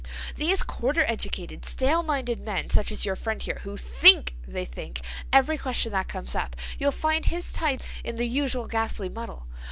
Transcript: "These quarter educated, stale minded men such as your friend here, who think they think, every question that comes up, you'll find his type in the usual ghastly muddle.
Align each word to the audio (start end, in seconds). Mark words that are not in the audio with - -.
"These 0.35 0.63
quarter 0.63 1.03
educated, 1.07 1.63
stale 1.63 2.01
minded 2.01 2.39
men 2.39 2.71
such 2.71 2.91
as 2.91 3.05
your 3.05 3.15
friend 3.15 3.39
here, 3.39 3.59
who 3.61 3.77
think 3.77 4.33
they 4.47 4.65
think, 4.65 4.99
every 5.31 5.59
question 5.59 5.91
that 5.91 6.07
comes 6.07 6.33
up, 6.33 6.55
you'll 6.79 6.91
find 6.91 7.27
his 7.27 7.53
type 7.53 7.81
in 8.03 8.15
the 8.15 8.25
usual 8.25 8.65
ghastly 8.65 9.09
muddle. 9.09 9.45